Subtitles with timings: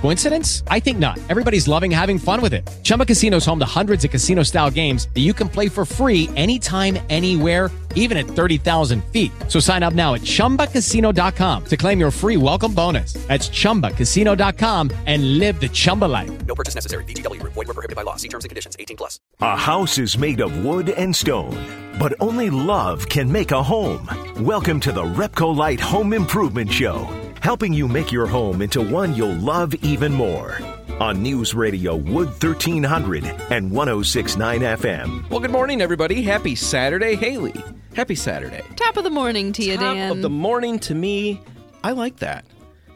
[0.00, 0.62] Coincidence?
[0.68, 1.18] I think not.
[1.28, 2.68] Everybody's loving having fun with it.
[2.84, 5.84] Chumba Casino is home to hundreds of casino style games that you can play for
[5.84, 9.32] free anytime, anywhere, even at 30,000 feet.
[9.48, 13.14] So sign up now at chumbacasino.com to claim your free welcome bonus.
[13.26, 16.46] That's chumbacasino.com and live the Chumba life.
[16.46, 17.02] No purchase necessary.
[17.04, 17.54] VGW Group.
[17.54, 18.16] Void were prohibited by law.
[18.16, 18.76] See terms and conditions.
[18.78, 19.18] 18 plus.
[19.40, 21.56] A house is made of wood and stone,
[21.98, 24.08] but only love can make a home.
[24.44, 27.08] Welcome to the Repcolite Home Improvement Show,
[27.46, 30.58] helping you make your home into one you'll love even more.
[30.98, 35.30] On News Radio Wood 1300 and 1069 FM.
[35.30, 36.22] Well, good morning, everybody.
[36.22, 37.54] Happy Saturday, Haley.
[37.94, 38.62] Happy Saturday.
[38.74, 40.10] Top of the morning to you, Top Dan.
[40.10, 41.40] of the morning to me.
[41.84, 42.44] I like that.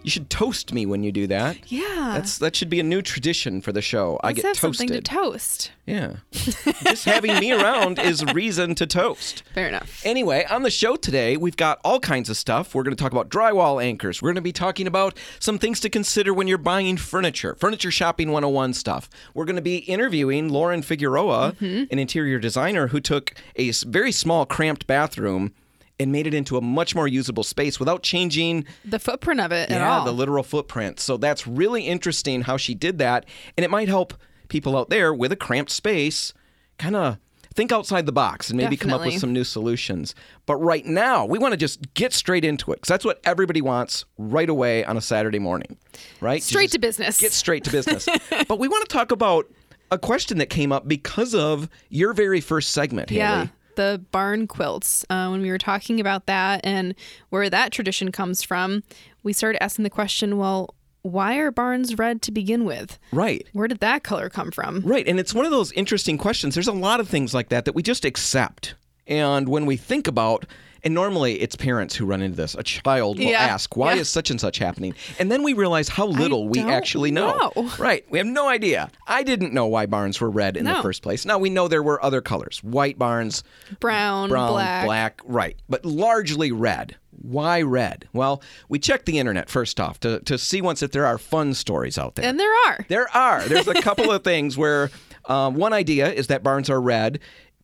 [0.03, 1.71] You should toast me when you do that.
[1.71, 2.13] yeah.
[2.15, 4.19] That's that should be a new tradition for the show.
[4.23, 4.89] I Let's get have toasted.
[4.89, 5.73] something to toast.
[5.87, 6.17] yeah.
[6.33, 9.43] Just having me around is reason to toast.
[9.55, 10.01] Fair enough.
[10.05, 12.75] Anyway, on the show today, we've got all kinds of stuff.
[12.75, 14.23] We're going to talk about drywall anchors.
[14.23, 17.91] We're going to be talking about some things to consider when you're buying furniture, furniture
[17.91, 19.11] shopping 101 stuff.
[19.35, 21.85] We're going to be interviewing Lauren Figueroa, Mm-hmm.
[21.93, 25.53] an interior designer who took a very small, cramped bathroom
[26.01, 29.71] and made it into a much more usable space without changing The footprint of it
[29.71, 30.05] at yeah, all.
[30.05, 30.99] the literal footprint.
[30.99, 34.15] So that's really interesting how she did that, and it might help
[34.49, 36.33] people out there with a cramped space
[36.79, 37.19] kind of
[37.55, 40.15] think outside the box and maybe come up with some new solutions.
[40.47, 43.61] But right now, we want to just get straight into it because that's what everybody
[43.61, 45.77] wants right away on a Saturday morning,
[46.21, 46.43] right?
[46.43, 47.21] Straight to business.
[47.21, 48.09] Get straight to business.
[48.49, 49.47] but we want to talk about
[49.91, 53.19] a question that came up because of your very first segment, Haley.
[53.19, 53.47] yeah.
[53.77, 55.05] The barn quilts.
[55.11, 56.95] Uh, when we were talking about that and
[57.31, 58.83] where that tradition comes from,
[59.23, 62.99] we started asking the question well, why are barns red to begin with?
[63.11, 63.47] Right.
[63.53, 64.81] Where did that color come from?
[64.85, 65.07] Right.
[65.09, 66.55] And it's one of those interesting questions.
[66.55, 68.75] There's a lot of things like that that we just accept.
[69.07, 70.47] And when we think about,
[70.85, 73.39] and normally it's parents who run into this, a child will Yeah.
[73.41, 74.01] ask, why Yeah.
[74.01, 74.95] is such and such happening?
[75.19, 77.51] And then we realize how little we actually know.
[77.55, 77.71] know.
[77.79, 78.05] Right.
[78.11, 78.91] We have no idea.
[79.07, 81.25] I didn't know why barns were red in the first place.
[81.25, 83.43] Now we know there were other colors white barns,
[83.81, 84.85] Brown, brown, black.
[84.85, 86.97] black, right, but largely red.
[87.23, 88.09] Why red?
[88.15, 91.53] Well, we checked the internet first off to, to see once if there are fun
[91.55, 92.25] stories out there.
[92.25, 92.85] And there are.
[92.89, 93.43] There are.
[93.47, 94.91] There's a couple of things where
[95.27, 97.21] um, one idea is that barns are red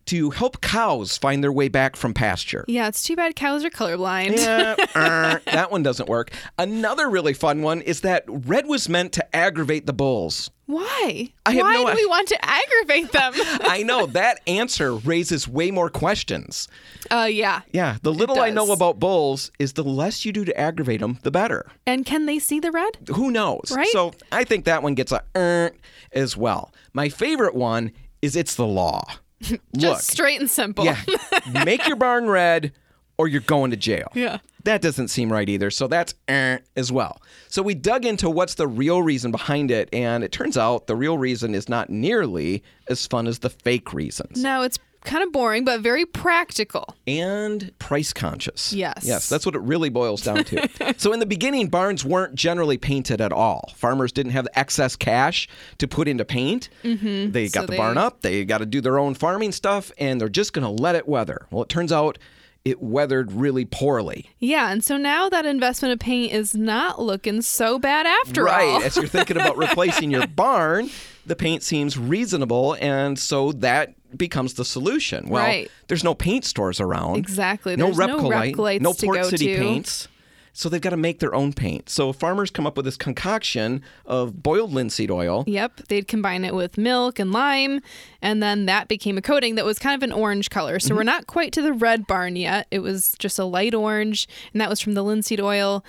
[0.06, 2.64] to help cows find their way back from pasture.
[2.68, 4.36] Yeah, it's too bad cows are colorblind.
[4.38, 6.30] Yeah, er, that one doesn't work.
[6.58, 10.50] Another really fun one is that red was meant to aggravate the bulls.
[10.66, 11.32] Why?
[11.44, 13.32] I have Why no do i- we want to aggravate them?
[13.62, 16.66] I know that answer raises way more questions.
[17.10, 17.60] uh, yeah.
[17.72, 21.18] Yeah, the little I know about bulls is the less you do to aggravate them,
[21.22, 21.70] the better.
[21.86, 22.96] And can they see the red?
[23.14, 23.72] Who knows?
[23.74, 23.86] Right?
[23.88, 25.72] So I think that one gets a er
[26.12, 26.72] as well.
[26.92, 27.92] My favorite one
[28.22, 29.04] is it's the law.
[29.50, 30.84] Look, Just straight and simple.
[30.84, 31.00] Yeah.
[31.64, 32.72] Make your barn red
[33.18, 34.10] or you're going to jail.
[34.14, 34.38] Yeah.
[34.64, 35.70] That doesn't seem right either.
[35.70, 37.22] So that's eh, as well.
[37.48, 39.88] So we dug into what's the real reason behind it.
[39.92, 43.92] And it turns out the real reason is not nearly as fun as the fake
[43.92, 44.42] reasons.
[44.42, 46.94] No, it's kind of boring, but very practical.
[47.06, 48.72] And price conscious.
[48.72, 49.04] Yes.
[49.04, 50.94] Yes, that's what it really boils down to.
[50.98, 53.72] so in the beginning, barns weren't generally painted at all.
[53.76, 56.68] Farmers didn't have excess cash to put into paint.
[56.84, 57.30] Mm-hmm.
[57.32, 59.90] They got So the they- barn up, they got to do their own farming stuff,
[59.98, 61.46] and they're just going to let it weather.
[61.50, 62.18] Well, it turns out
[62.64, 64.28] it weathered really poorly.
[64.40, 68.68] Yeah, and so now that investment of paint is not looking so bad after right.
[68.68, 68.82] all.
[68.82, 70.90] As you're thinking about replacing your barn,
[71.24, 75.28] the paint seems reasonable, and so that becomes the solution.
[75.28, 75.70] Well, Right.
[75.88, 77.16] there's no paint stores around.
[77.16, 77.76] Exactly.
[77.76, 79.58] No There's no Repcolite, no to Port go City to.
[79.58, 80.08] paints.
[80.52, 81.90] So they've got to make their own paint.
[81.90, 85.44] So farmers come up with this concoction of boiled linseed oil.
[85.46, 87.82] Yep, they'd combine it with milk and lime,
[88.22, 90.78] and then that became a coating that was kind of an orange color.
[90.78, 91.06] So we're Mm-hmm.
[91.08, 92.68] not quite to the red barn yet.
[92.70, 95.84] It was just a light orange, and that was from the linseed oil.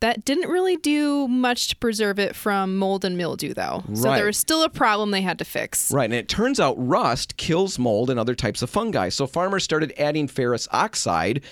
[0.00, 3.84] That didn't really do much to preserve it from mold and mildew, though.
[3.86, 3.96] Right.
[3.98, 5.92] So there was still a problem they had to fix.
[5.92, 9.10] Right, and it turns out rust kills mold and other types of fungi.
[9.10, 11.42] So farmers started adding ferrous oxide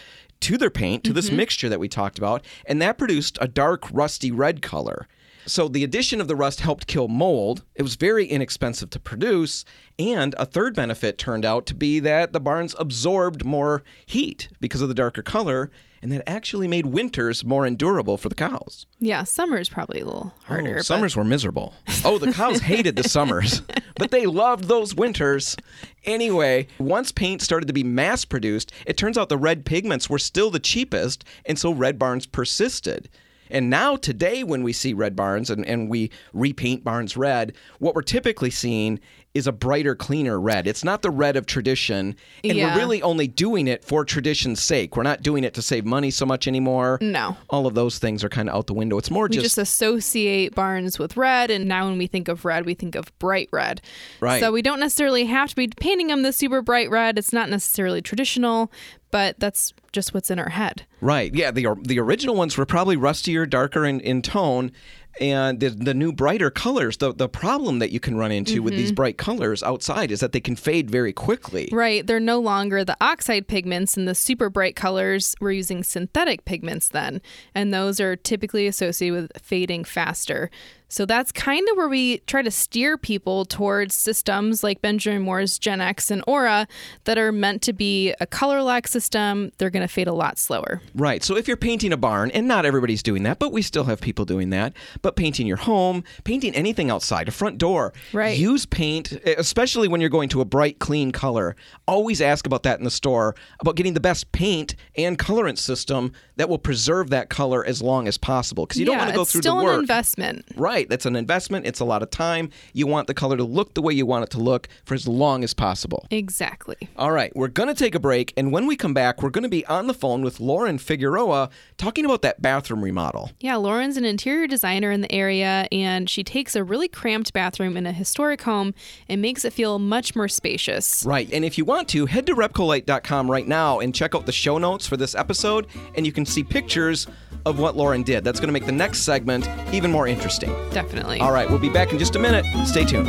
[0.41, 1.17] to their paint, to Mm-hmm.
[1.17, 5.07] this mixture that we talked about, and that produced a dark, rusty red color.
[5.45, 7.65] So the addition of the rust helped kill mold.
[7.75, 9.65] It was very inexpensive to produce,
[9.99, 14.81] and a third benefit turned out to be that the barns absorbed more heat because
[14.83, 15.71] of the darker color,
[16.03, 18.87] and that actually made winters more endurable for the cows.
[19.01, 20.71] Yeah, summers probably a little harder.
[20.71, 21.75] Oh, but- summers were miserable.
[22.05, 23.63] Oh, the cows hated the summers,
[23.97, 25.57] but they loved those winters.
[26.05, 30.19] Anyway, once paint started to be mass produced, it turns out the red pigments were
[30.19, 33.09] still the cheapest, and so red barns persisted.
[33.51, 37.95] And now, today, when we see red barns and, and we repaint barns red, what
[37.95, 39.01] we're typically seeing
[39.35, 40.67] is a brighter, cleaner red.
[40.67, 42.17] It's not the red of tradition.
[42.43, 42.73] And Yeah.
[42.75, 44.97] we're really only doing it for tradition's sake.
[44.97, 46.99] We're not doing it to save money so much anymore.
[47.01, 47.37] No.
[47.51, 48.97] All of those things are kind of out the window.
[48.99, 52.65] It's more We just, associate barns with red, and now when we think of red,
[52.67, 53.81] we think of bright red.
[54.21, 54.41] Right.
[54.41, 57.19] So we don't necessarily have to be painting them the super bright red.
[57.19, 58.73] It's not necessarily traditional,
[59.11, 60.85] but that's just what's in our head.
[61.01, 61.33] Right.
[61.35, 61.51] Yeah.
[61.51, 64.73] The the original ones were probably rustier, darker in, in tone,
[65.21, 66.97] and the the new brighter colors.
[66.97, 68.79] The the problem that you can run into with Mm-hmm.
[68.83, 71.69] these bright colors outside is that they can fade very quickly.
[71.73, 72.07] Right.
[72.07, 75.35] They're no longer the oxide pigments and the super bright colors.
[75.41, 77.21] We're using synthetic pigments then,
[77.55, 80.51] and those are typically associated with fading faster.
[80.89, 85.59] So that's kind of where we try to steer people towards systems like Benjamin Moore's
[85.59, 86.67] Gennex and Aura
[87.05, 89.53] that are meant to be a color lock system.
[89.59, 90.81] They're going to fade a lot slower.
[90.95, 91.23] Right.
[91.23, 94.01] So if you're painting a barn, and not everybody's doing that, but we still have
[94.01, 98.39] people doing that, but painting your home, painting anything outside, a front door, Right.
[98.39, 101.55] use paint, especially when you're going to a bright, clean color.
[101.87, 106.13] Always ask about that in the store, about getting the best paint and colorant system
[106.37, 108.65] that will preserve that color as long as possible.
[108.65, 109.61] Because you don't want to go through the work.
[109.61, 110.45] It's still an investment.
[110.57, 110.78] Right.
[110.87, 111.67] That's an investment.
[111.67, 112.51] It's a lot of time.
[112.75, 115.09] You want the color to look the way you want it to look for as
[115.09, 116.07] long as possible.
[116.11, 116.77] Exactly.
[116.97, 119.43] All right, we're going to take a break, and when we come back, we're going
[119.43, 121.49] to be on the phone with Lauren Figueroa
[121.79, 123.31] talking about that bathroom remodel.
[123.41, 127.77] Yeah, Lauren's an interior designer in the area, and she takes a really cramped bathroom
[127.77, 128.75] in a historic home
[129.09, 131.05] and makes it feel much more spacious.
[131.07, 134.33] Right, and if you want to, head to repcolite.com right now and check out the
[134.33, 137.07] show notes for this episode, and you can see pictures
[137.47, 138.25] of what Lauren did.
[138.25, 140.55] That's going to make the next segment even more interesting.
[140.73, 141.21] Definitely.
[141.21, 142.45] All right, we'll be back in just a minute.
[142.67, 143.09] Stay tuned.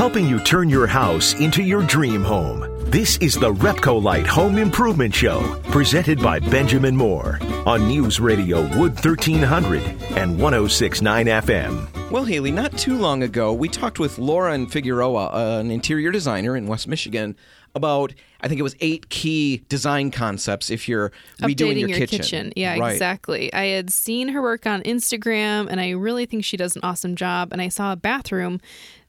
[0.00, 2.66] helping you turn your house into your dream home.
[2.90, 8.94] This is the Repcolite Home Improvement Show, presented by Benjamin Moore on News Radio Wood
[8.94, 9.82] 1300
[10.16, 12.10] and 1069 FM.
[12.10, 16.66] Well, Haley, not too long ago, we talked with Lauren Figueroa, an interior designer in
[16.66, 17.36] West Michigan,
[17.74, 22.52] about I think it was eight key design concepts if you're redoing Updating your, kitchen.
[22.56, 22.92] Yeah, right.
[22.92, 23.52] exactly.
[23.52, 27.16] I had seen her work on Instagram, and I really think she does an awesome
[27.16, 27.52] job.
[27.52, 28.60] And I saw a bathroom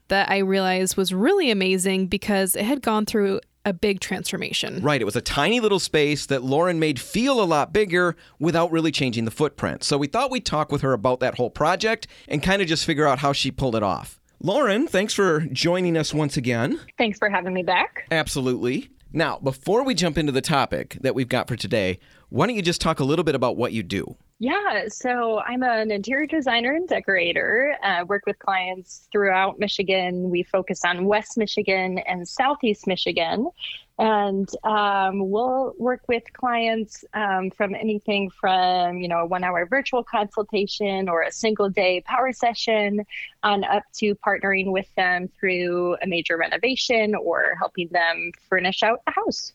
[0.09, 4.81] that I realized was really amazing because it had gone through a big transformation.
[4.81, 5.01] Right.
[5.01, 8.91] It was a tiny little space that Lauren made feel a lot bigger without really
[8.91, 9.83] changing the footprint.
[9.83, 12.85] So we thought we'd talk with her about that whole project and kind of just
[12.85, 14.19] figure out how she pulled it off.
[14.43, 16.79] Lauren, thanks for joining us once again.
[16.97, 18.07] Thanks for having me back.
[18.09, 18.89] Absolutely.
[19.13, 21.99] Now, before we jump into the topic that we've got for today,
[22.29, 24.15] why don't you just talk a little bit about what you do?
[24.43, 27.77] Yeah, so I'm an interior designer and decorator.
[27.83, 30.31] Uh, work with clients throughout Michigan.
[30.31, 33.51] We focus on West Michigan and Southeast Michigan.
[33.99, 39.67] And um, we'll work with clients um, from anything from, you know, a one hour
[39.67, 43.05] virtual consultation or a single day power session
[43.43, 49.03] on up to partnering with them through a major renovation or helping them furnish out
[49.05, 49.53] a house.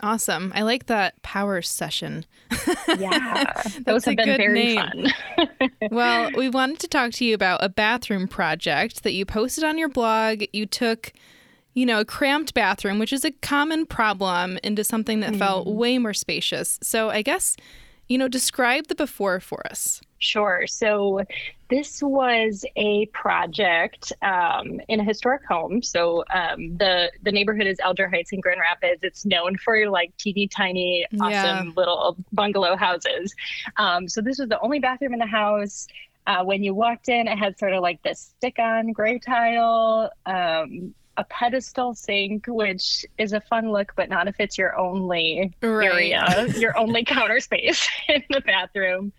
[0.00, 0.52] Awesome.
[0.54, 2.24] I like that power session.
[2.96, 5.06] Yeah, That's those a have been good very name.
[5.36, 5.70] fun.
[5.90, 9.76] well, we wanted to talk to you about a bathroom project that you posted on
[9.76, 10.44] your blog.
[10.52, 11.12] You took,
[11.74, 15.74] you know, a cramped bathroom, which is a common problem, into something that felt mm.
[15.74, 16.78] way more spacious.
[16.80, 17.56] So I guess,
[18.06, 20.00] you know, describe the before for us.
[20.20, 20.66] Sure.
[20.68, 21.24] So
[21.68, 25.82] this was a project um, in a historic home.
[25.82, 29.00] So um, the the neighborhood is Alger Heights in Grand Rapids.
[29.02, 31.72] It's known for like teeny tiny, awesome Yeah.
[31.76, 33.34] little bungalow houses.
[33.76, 35.86] Um, so this was the only bathroom in the house.
[36.26, 40.94] Uh, when you walked in, it had sort of like this stick-on gray tile, um,
[41.18, 45.84] a pedestal sink, which is a fun look, but not if it's your only Right.
[46.12, 49.12] area, your only counter space in the bathroom.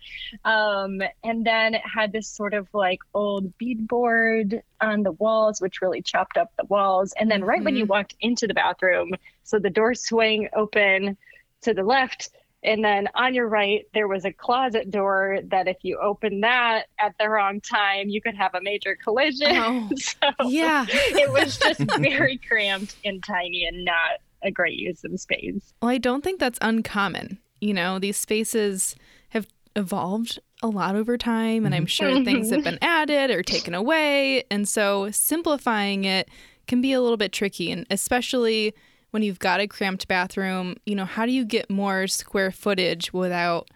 [0.44, 5.82] Um, and then it had this sort of like old beadboard on the walls, which
[5.82, 7.12] really chopped up the walls.
[7.20, 9.10] And then right when you walked into the bathroom,
[9.44, 11.18] so the door swing open
[11.62, 12.30] to the left.
[12.62, 16.86] And then on your right, there was a closet door that if you open that
[16.98, 19.56] at the wrong time, you could have a major collision.
[19.56, 19.88] Oh.
[19.96, 20.84] so Yeah.
[20.88, 25.72] it was just very cramped and tiny and not a great use of space.
[25.80, 27.38] Well, I don't think that's uncommon.
[27.60, 28.94] You know, these spaces
[29.30, 31.86] have evolved a lot over time, and I'm mm-hmm.
[31.86, 32.84] sure things have been mm-hmm.
[32.84, 34.44] added or taken away.
[34.50, 36.28] And so simplifying it
[36.66, 38.74] can be a little bit tricky, and especially
[39.10, 43.12] when you've got a cramped bathroom, you know, how do you get more square footage
[43.12, 43.68] without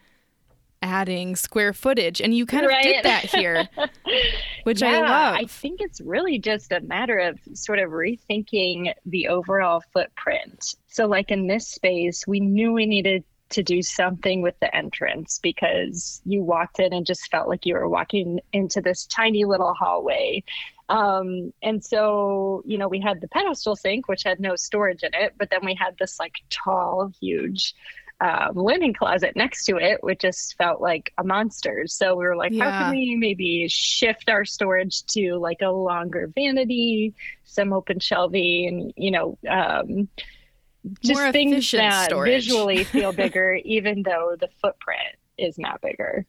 [0.82, 2.20] adding square footage?
[2.20, 3.68] And you kind of did that here,
[4.64, 5.36] which I love.
[5.36, 10.74] I think it's really just a matter of sort of rethinking the overall footprint.
[10.88, 15.38] So, like in this space, we knew we needed to do something with the entrance
[15.42, 19.74] because you walked in and just felt like you were walking into this tiny little
[19.74, 20.42] hallway.
[20.88, 25.14] Um, and so, you know, we had the pedestal sink, which had no storage in
[25.14, 27.74] it, but then we had this like tall, huge
[28.20, 31.84] um, linen closet next to it, which just felt like a monster.
[31.86, 32.64] So we were like, Yeah.
[32.64, 38.68] how can we maybe shift our storage to like a longer vanity, some open shelving,
[38.68, 40.08] and, you know, um,
[41.02, 42.30] just More things efficient that storage.
[42.32, 46.26] visually feel bigger, even though the footprint is not bigger.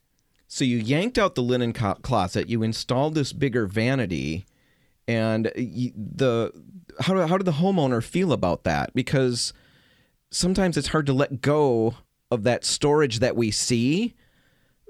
[0.47, 4.45] So you yanked out the linen co- closet, you installed this bigger vanity,
[5.07, 6.51] and you, the
[7.01, 8.93] how how did the homeowner feel about that?
[8.93, 9.53] Because
[10.31, 11.95] sometimes it's hard to let go
[12.31, 14.13] of that storage that we see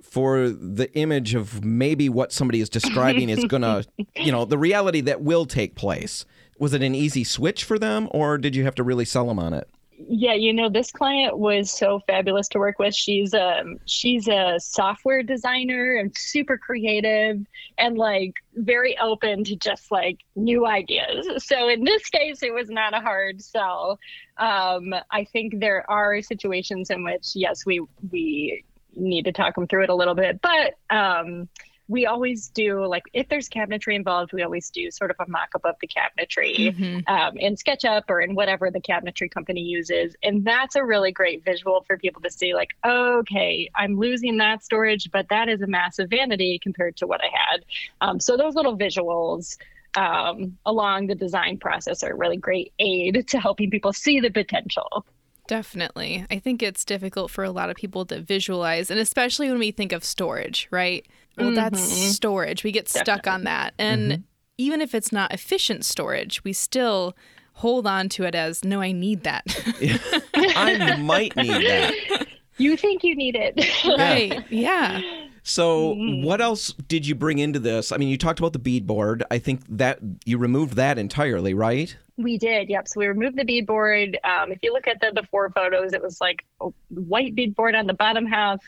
[0.02, 3.84] for the image of maybe what somebody is describing is gonna,
[4.16, 6.26] you know, the reality that will take place.
[6.58, 9.40] Was it an easy switch for them, or did you have to really sell them
[9.40, 9.70] on it?
[9.98, 12.94] Yeah, you know, this client was so fabulous to work with.
[12.94, 17.46] She's um she's a software designer and super creative
[17.78, 21.46] and like very open to just like new ideas.
[21.46, 23.98] So in this case it was not a hard sell.
[24.38, 27.82] Um I think there are situations in which yes, we
[28.12, 31.48] we need to talk them through it a little bit, but um
[31.88, 35.64] we always do like if there's cabinetry involved, we always do sort of a mock-up
[35.66, 37.08] of the cabinetry Mhm.
[37.08, 40.16] um, in SketchUp or in whatever the cabinetry company uses.
[40.24, 44.64] And that's a really great visual for people to see, like, okay, I'm losing that
[44.64, 47.66] storage, but that is a massive vanity compared to what I had.
[48.02, 49.58] Um, so those little visuals
[49.98, 54.30] um, along the design process are a really great aid to helping people see the
[54.30, 55.06] potential.
[55.48, 56.26] Definitely.
[56.30, 59.72] I think it's difficult for a lot of people to visualize, and especially when we
[59.72, 61.06] think of storage, right?
[61.38, 62.10] Well, that's mm-hmm.
[62.12, 62.64] storage.
[62.64, 63.74] We get stuck on that.
[63.78, 64.22] And mm-hmm.
[64.58, 67.16] even if it's not efficient storage, we still
[67.54, 69.44] hold on to it as, no, I need that.
[70.36, 72.28] I might need that.
[72.58, 73.58] You think you need it.
[73.98, 74.44] right.
[74.50, 75.02] Yeah.
[75.44, 76.26] So, mm-hmm.
[76.26, 77.92] what else did you bring into this?
[77.92, 79.22] I mean, you talked about the beadboard.
[79.30, 81.96] I think that you removed that entirely, right?
[82.18, 82.88] We did, yep.
[82.88, 84.16] So we removed the beadboard.
[84.24, 87.86] Um, if you look at the before photos, it was like a white beadboard on
[87.86, 88.60] the bottom half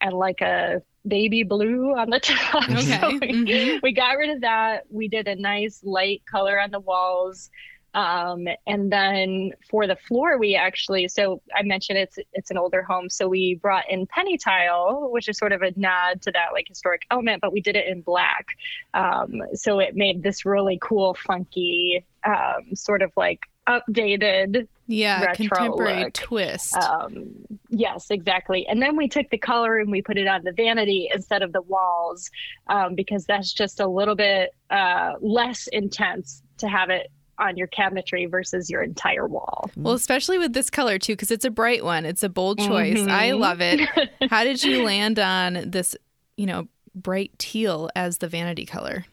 [0.00, 2.68] and like a baby blue on the top.
[2.68, 2.82] Okay.
[3.00, 3.82] So we, Mhm.
[3.82, 4.84] we got rid of that.
[4.90, 7.50] We did a nice light color on the walls.
[7.92, 12.84] Um, and then for the floor, we actually, so I mentioned it's it's an older
[12.84, 16.52] home, so we brought in penny tile, which is sort of a nod to that
[16.52, 18.46] like historic element, but we did it in black.
[18.94, 23.40] Um, so it made this really cool, funky, um, sort of like
[23.70, 25.20] updated Yeah.
[25.22, 26.12] Retro contemporary look.
[26.14, 26.74] twist.
[26.76, 27.30] um,
[27.68, 28.66] yes, exactly.
[28.66, 31.52] And then we took the color and we put it on the vanity instead of
[31.52, 32.30] the walls
[32.68, 37.68] um, because that's just a little bit uh, less intense to have it on your
[37.68, 39.70] cabinetry versus your entire wall.
[39.76, 42.04] well, especially with this color too, because it's a bright one.
[42.04, 42.98] It's a bold choice.
[43.08, 43.38] I Mhm.
[43.38, 43.80] love it.
[44.30, 45.96] How did you land on this,
[46.36, 49.06] you know, bright teal as the vanity color?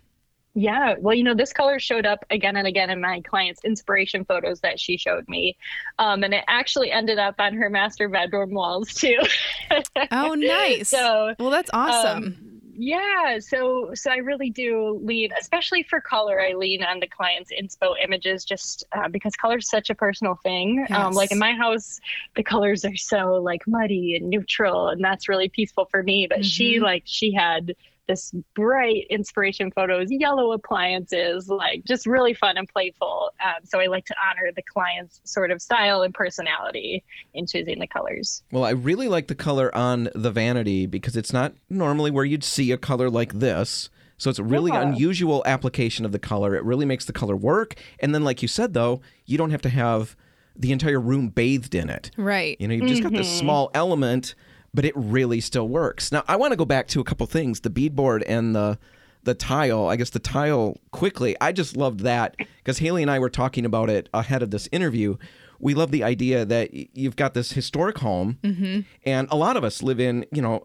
[0.59, 4.25] Yeah, well, you know, this color showed up again and again in my client's inspiration
[4.25, 5.55] photos that she showed me.
[5.99, 9.17] Um, and it actually ended up on her master bedroom walls too.
[10.11, 10.89] Oh, nice.
[10.89, 12.23] So, well, that's awesome.
[12.23, 12.35] Um,
[12.79, 16.39] yeah, so so I really do lean, especially for color.
[16.41, 20.35] I lean on the client's inspo images just uh, because color is such a personal
[20.41, 20.85] thing.
[20.91, 21.99] Um, like in my house,
[22.35, 26.27] the colors are so like muddy and neutral, and that's really peaceful for me.
[26.29, 26.81] But she Mhm.
[26.83, 27.75] like she had
[28.07, 33.31] this bright inspiration photos, yellow appliances, like just really fun and playful.
[33.43, 37.79] Um, so I like to honor the client's sort of style and personality in choosing
[37.79, 38.43] the colors.
[38.51, 42.43] Well, I really like the color on the vanity because it's not normally where you'd
[42.43, 43.89] see a color like this.
[44.17, 44.81] So it's a really Yeah.
[44.81, 46.55] unusual application of the color.
[46.55, 47.75] It really makes the color work.
[47.99, 50.15] And then, like you said, though, you don't have to have
[50.55, 52.09] the entire room bathed in it.
[52.17, 52.57] right.
[52.59, 54.33] You know, you've just got this small element,
[54.73, 56.11] but it really still works.
[56.11, 58.77] Now, I want to go back to a couple things: the beadboard and the
[59.23, 59.87] the tile.
[59.87, 61.35] I guess the tile quickly.
[61.41, 64.69] I just loved that because Haley and I were talking about it ahead of this
[64.71, 65.17] interview.
[65.59, 68.81] We love the idea that you've got this historic home, mm-hmm.
[69.05, 70.63] and a lot of us live in, you know,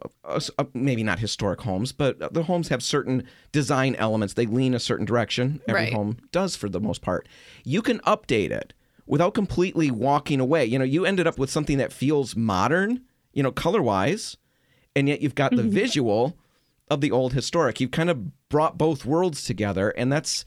[0.75, 4.35] maybe not historic homes, but the homes have certain design elements.
[4.35, 5.63] They lean a certain direction.
[5.67, 5.93] Every Right.
[5.95, 7.27] home does for the most part.
[7.65, 8.75] You can update it
[9.07, 10.67] without completely walking away.
[10.67, 13.01] You know, you ended up with something that feels modern,
[13.33, 14.37] you know, color wise,
[14.97, 16.37] and yet you've got the visual
[16.91, 17.81] of the old historic.
[17.81, 20.45] You've kind of brought both worlds together, and that's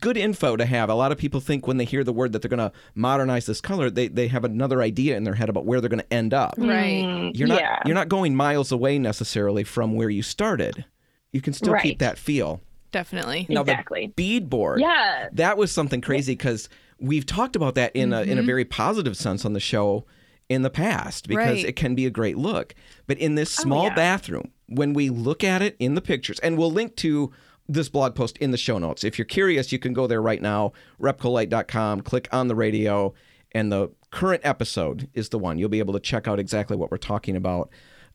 [0.00, 0.88] good info to have.
[0.90, 3.46] A lot of people think when they hear the word that they're going to modernize
[3.46, 6.12] this color, they, they have another idea in their head about where they're going to
[6.12, 6.54] end up.
[6.58, 7.04] Right.
[7.04, 7.78] Mm, You're not yeah.
[7.86, 10.84] you're not going miles away necessarily from where you started.
[11.32, 12.60] You can still keep that feel.
[12.90, 13.46] Definitely.
[13.48, 14.12] Now Exactly.
[14.16, 14.80] the beadboard.
[14.80, 15.28] Yeah.
[15.32, 16.68] That was something crazy because
[16.98, 18.46] we've talked about that in a in a Mm-hmm.
[18.46, 20.04] very positive sense on the show
[20.48, 21.64] in the past because Right.
[21.64, 22.74] it can be a great look.
[23.06, 23.94] But in this small yeah.
[23.94, 27.32] bathroom, when we look at it in the pictures, and we'll link to
[27.68, 29.02] this blog post in the show notes.
[29.02, 33.12] If you're curious, you can go there right now, repcolite.com, click on the radio,
[33.52, 35.58] and the current episode is the one.
[35.58, 37.70] You'll be able to check out exactly what we're talking about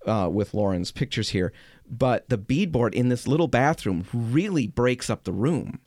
[0.05, 1.51] uh, with Lauren's pictures here.
[1.89, 5.79] But the beadboard in this little bathroom really breaks up the room.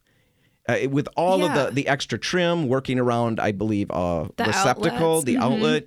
[0.69, 1.47] Uh, with all Yeah.
[1.47, 5.43] of the, the extra trim working around, I believe, uh, The receptacle, outlets, the mhm.
[5.43, 5.87] outlet,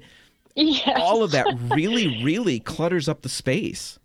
[0.59, 0.99] Yeah.
[0.99, 1.45] all of that
[1.75, 3.99] really, really clutters up the space.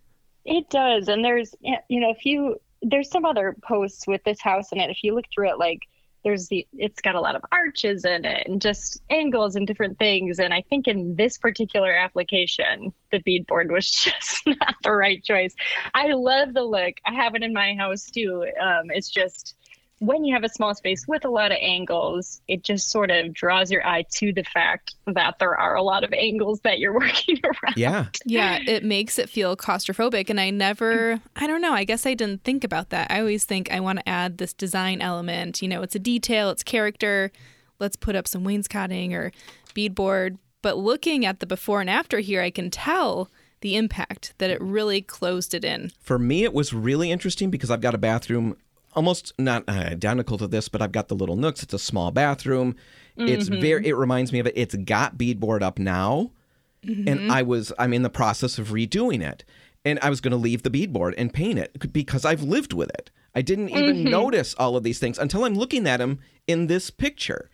[0.45, 1.55] It does, and there's
[1.89, 4.91] you know if you there's some other posts with this house in it.
[4.91, 5.81] If you look through it, like
[6.25, 9.99] there's the it's got a lot of arches in it and just angles and different
[9.99, 10.39] things.
[10.39, 15.55] And I think in this particular application, the beadboard was just not the right choice.
[15.95, 16.95] I love the look.
[17.07, 18.45] I have it in my house too.
[18.61, 19.57] Um, it's just
[20.03, 23.33] when you have a small space with a lot of angles, it just sort of
[23.33, 26.93] draws your eye to the fact that there are a lot of angles that you're
[26.99, 27.77] working around.
[27.77, 28.07] Yeah.
[28.25, 30.29] Yeah, it makes it feel claustrophobic.
[30.29, 33.13] And I never, I don't know, I guess I didn't think about that.
[33.13, 35.63] I always think I want to add this design element.
[35.63, 37.31] You know, it's a detail, it's character.
[37.79, 39.31] Let's put up some wainscoting or
[39.73, 40.39] beadboard.
[40.63, 43.31] But looking at the before and after here, I can tell
[43.61, 45.93] the impact that it really closed it in.
[46.01, 48.57] For me, it was really interesting because I've got a bathroom
[48.95, 51.63] almost not uh, identical to this, but I've got the little nooks.
[51.63, 52.77] It's a small bathroom.
[53.17, 53.61] It's mm-hmm.
[53.61, 53.87] very.
[53.89, 54.55] It reminds me of it.
[54.57, 56.33] It's got beadboard up now,
[56.83, 57.31] and mm-hmm.
[57.31, 57.73] I was.
[57.79, 59.45] I'm in the process of redoing it,
[59.85, 62.91] and I was going to leave the beadboard and paint it because I've lived with
[62.91, 63.11] it.
[63.35, 64.11] I didn't even mm-hmm.
[64.11, 67.51] notice all of these things until I'm looking at them in this picture.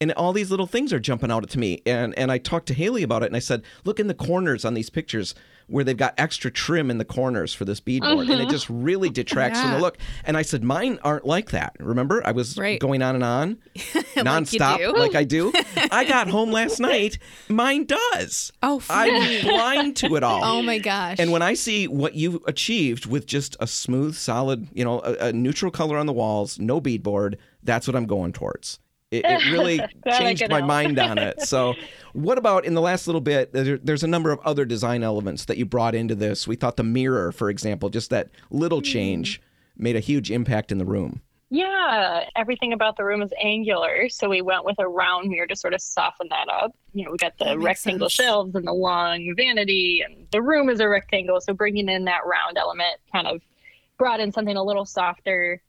[0.00, 1.82] And all these little things are jumping out to me.
[1.84, 4.64] And and I talked to Haley about it and I said, look in the corners
[4.64, 5.34] on these pictures
[5.66, 8.22] where they've got extra trim in the corners for this beadboard.
[8.22, 8.50] And it mm-hmm.
[8.50, 9.98] just really detracts from the look.
[10.24, 11.76] And I said, mine aren't like that.
[11.78, 12.26] Remember?
[12.26, 12.80] I was Right.
[12.80, 13.56] going on and on
[14.16, 14.92] nonstop do.
[14.94, 15.52] like I do.
[15.90, 17.18] I got home last night.
[17.48, 18.50] Mine does.
[18.62, 20.38] Oh, I'm blind to it all.
[20.58, 21.16] Oh my gosh.
[21.18, 25.26] And when I see what you achieved with just a smooth, solid, you know, a,
[25.26, 28.78] a neutral color on the walls, no beadboard, that's what I'm going towards.
[29.10, 29.80] It, it really
[30.18, 30.68] changed could my help.
[30.68, 31.40] mind on it.
[31.42, 31.74] So,
[32.12, 33.50] what about in the last little bit?
[33.54, 36.46] Uh, there, there's a number of other design elements that you brought into this.
[36.46, 39.44] We thought the mirror, for example, just that little change mm.
[39.82, 41.22] made a huge impact in the room.
[41.50, 45.56] Yeah, everything about the room is angular, so we went with a round mirror to
[45.56, 46.76] sort of soften that up.
[46.92, 48.26] You know, we got the That rectangle sense.
[48.26, 52.26] shelves and the long vanity, and the room is a rectangle, so bringing in that
[52.26, 53.40] round element kind of
[53.96, 55.62] brought in something a little softer,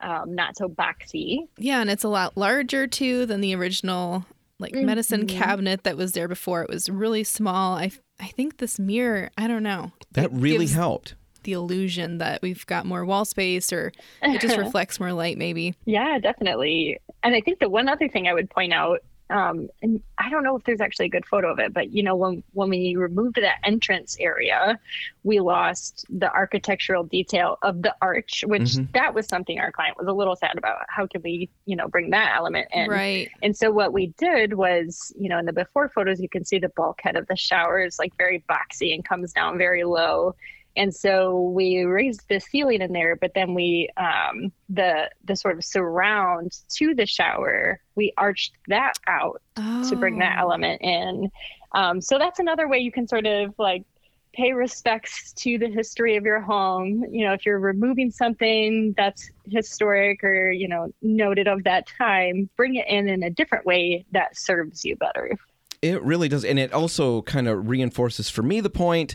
[0.00, 1.40] um, not so boxy.
[1.58, 4.24] Yeah, and it's a lot larger too than the original
[4.60, 5.30] like medicine Mhm.
[5.30, 6.62] cabinet that was there before.
[6.62, 7.74] It was really small.
[7.74, 9.90] I I think this mirror, I don't know.
[10.12, 11.14] That really helped.
[11.42, 15.74] The illusion that we've got more wall space or it just reflects more light maybe.
[15.84, 16.98] Yeah, definitely.
[17.24, 20.44] And I think the one other thing I would point out, um, and I don't
[20.44, 22.94] know if there's actually a good photo of it, but you know, when when we
[22.96, 24.78] removed that entrance area,
[25.22, 28.92] we lost the architectural detail of the arch, which Mhm.
[28.92, 30.84] that was something our client was a little sad about.
[30.88, 32.88] How can we, you know, bring that element in?
[32.88, 33.30] Right.
[33.42, 36.58] And so what we did was, you know, in the before photos, you can see
[36.58, 40.34] the bulkhead of the shower is like very boxy and comes down very low.
[40.76, 45.56] And so we raised the ceiling in there, but then we um, the the sort
[45.56, 49.40] of surround to the shower, we arched that out
[49.88, 50.42] to bring that Oh.
[50.42, 51.30] element in.
[51.72, 53.84] Um, so that's another way you can sort of like
[54.32, 57.04] pay respects to the history of your home.
[57.08, 62.50] You know, if you're removing something that's historic or you know noted of that time,
[62.56, 65.36] bring it in in a different way that serves you better.
[65.82, 66.44] It really does.
[66.44, 69.14] And it also kind of reinforces for me the point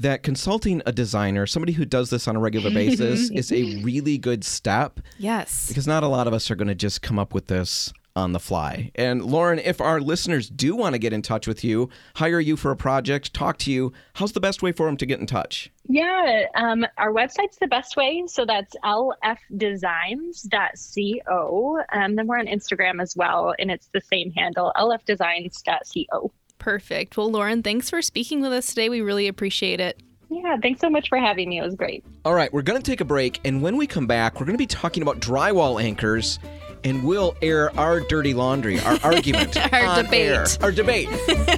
[0.00, 4.18] that consulting a designer, somebody who does this on a regular basis, is a really
[4.18, 5.68] good step Yes.
[5.68, 8.32] because not a lot of us are going to just come up with this on
[8.32, 8.90] the fly.
[8.96, 12.56] And Lauren, if our listeners do want to get in touch with you, hire you
[12.56, 15.26] for a project, talk to you, how's the best way for them to get in
[15.26, 15.70] touch?
[15.86, 18.24] Yeah, um, our website's the best way.
[18.26, 21.82] So that's lfdesigns.co.
[21.92, 26.32] Um, then we're on Instagram as well, and it's the same handle, lfdesigns.co.
[26.60, 27.16] Perfect.
[27.16, 28.88] Well, Lauren, thanks for speaking with us today.
[28.88, 30.00] We really appreciate it.
[30.30, 31.58] Yeah, thanks so much for having me.
[31.58, 32.04] It was great.
[32.24, 33.40] All right, we're going to take a break.
[33.44, 36.38] And when we come back, we're going to be talking about drywall anchors.
[36.84, 40.28] And we'll air our dirty laundry, our argument, Our on debate.
[40.30, 40.46] air.
[40.62, 41.08] our debate.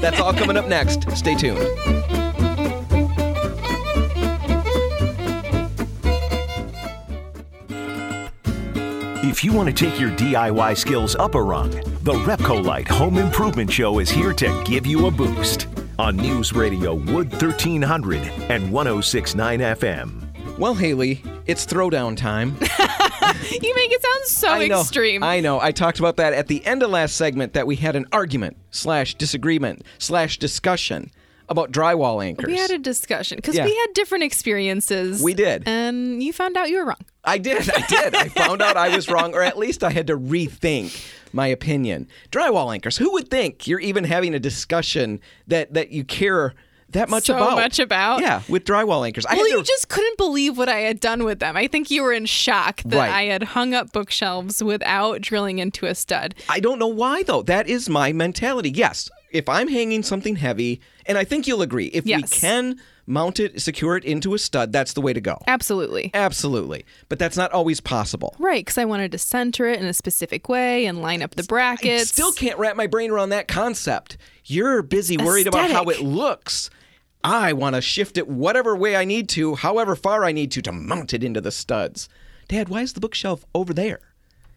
[0.00, 1.10] That's all coming up next.
[1.16, 1.58] Stay tuned.
[9.33, 11.71] If you want to take your DIY skills up a rung,
[12.03, 15.68] the Repcolite Home Improvement Show is here to give you a boost
[15.99, 18.18] on News Radio Wood 1300
[18.51, 20.59] and 1069 FM.
[20.59, 22.57] Well, Haley, It's throwdown time.
[23.51, 24.81] You make it sound so I know.
[24.81, 25.23] extreme.
[25.23, 25.59] I know.
[25.61, 28.57] I talked about that at the end of last segment that we had an argument
[28.71, 31.11] slash disagreement slash discussion
[31.48, 32.46] about drywall anchors.
[32.46, 33.64] we had a discussion because Yeah.
[33.64, 35.22] we had different experiences.
[35.22, 35.64] We did.
[35.66, 37.05] And you found out you were wrong.
[37.24, 37.68] I did.
[37.70, 38.14] I did.
[38.14, 42.09] I found out I was wrong, or at least I had to rethink my opinion.
[42.31, 42.96] Drywall anchors.
[42.96, 46.55] Who would think you're even having a discussion that that you care
[46.90, 47.55] that much So about?
[47.57, 48.20] much about?
[48.20, 49.24] Yeah, with drywall anchors.
[49.24, 51.57] I Well, to, you just couldn't believe what I had done with them.
[51.57, 53.11] I think you were in shock that Right.
[53.11, 56.35] I had hung up bookshelves without drilling into a stud.
[56.50, 57.42] I don't know why though.
[57.42, 58.70] That is my mentality.
[58.70, 63.40] Yes, if I'm hanging something heavy, and I think you'll agree, if we can mount
[63.40, 65.38] it, secure it into a stud, that's the way to go.
[65.46, 66.10] Absolutely.
[66.14, 66.84] Absolutely.
[67.08, 68.34] But that's not always possible.
[68.38, 71.42] Right, because I wanted to center it in a specific way and line up the
[71.42, 72.10] I brackets.
[72.10, 74.16] still can't wrap my brain around that concept.
[74.44, 76.70] You're busy worried about how it looks.
[77.24, 80.62] I want to shift it whatever way I need to, however far I need to,
[80.62, 82.08] to mount it into the studs.
[82.48, 84.00] Dad, why is the bookshelf over there?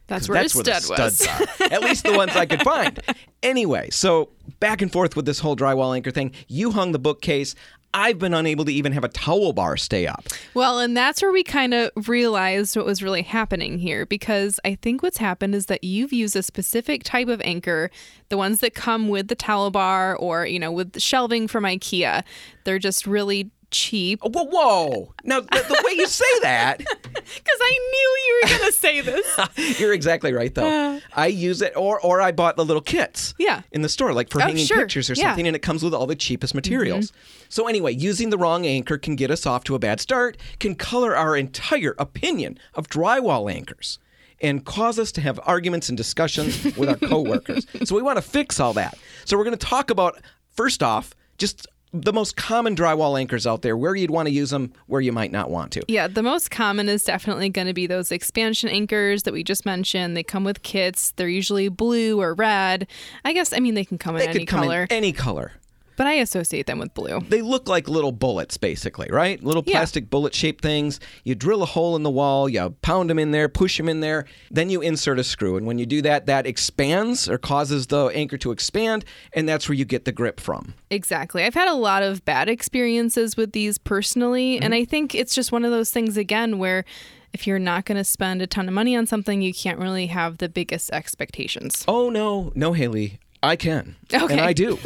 [0.08, 1.18] That's where that's his where stud the was.
[1.18, 1.74] studs are.
[1.74, 3.00] At least the ones I could find.
[3.44, 6.32] Anyway, so back and forth with this whole drywall anchor thing.
[6.48, 7.54] You hung the bookcase.
[7.94, 10.26] I've been unable to even have a towel bar stay up.
[10.56, 14.76] Well, and that's where we kind of realized what was really happening here because I
[14.76, 17.92] think what's happened is that you've used a specific type of anchor,
[18.30, 21.64] the ones that come with the towel bar or, you know, with the shelving from
[21.64, 22.24] IKEA.
[22.64, 25.14] They're just really cheap Whoa, whoa!
[25.24, 29.02] Now the, the way you say that, because I knew you were going to say
[29.02, 29.80] this.
[29.80, 31.00] you're exactly right though.
[31.14, 33.34] I use it, or or I bought the little kits.
[33.38, 33.62] Yeah.
[33.72, 34.78] In the store, like for Oh, hanging sure.
[34.78, 35.24] pictures or Yeah.
[35.24, 35.30] Mm-hmm.
[35.32, 37.12] something, and it comes with all the cheapest materials.
[37.50, 40.38] So anyway, using the wrong anchor can get us off to a bad start.
[40.60, 44.00] Can color our entire opinion of drywall anchors.
[44.42, 47.66] And cause us to have arguments and discussions with our coworkers.
[47.86, 48.98] so we want to fix all that.
[49.24, 50.20] So we're going to talk about
[50.52, 51.68] first off, just
[52.02, 55.12] the most common drywall anchors out there, where you'd want to use them, where you
[55.12, 55.84] might not want to.
[55.88, 59.66] Yeah, the most common is definitely going to be those expansion anchors that we just
[59.66, 60.16] mentioned.
[60.16, 61.12] They come with kits.
[61.12, 62.88] They're usually blue or red.
[63.24, 65.12] I guess, I mean, they can come in They any could come color, in any
[65.12, 65.54] color.
[65.96, 67.22] But I associate them with blue.
[67.30, 69.42] They look like little bullets, basically, right?
[69.44, 69.78] Little Yeah.
[69.78, 71.00] plastic bullet shaped things.
[71.24, 74.00] You drill a hole in the wall, you pound them in there, push them in
[74.00, 75.58] there, then you insert a screw.
[75.58, 79.68] And when you do that, that expands or causes the anchor to expand, and that's
[79.70, 80.74] where you get the grip from.
[80.90, 81.44] Exactly.
[81.44, 84.64] I've had a lot of bad experiences with these personally, mm-hmm.
[84.64, 86.86] and I think it's just one of those things again where
[87.34, 90.08] if you're not going to spend a ton of money on something, you can't really
[90.08, 91.84] have the biggest expectations.
[91.86, 93.20] Oh, no, no, Haley.
[93.46, 93.96] I can.
[94.14, 94.34] Okay.
[94.34, 94.78] And I do.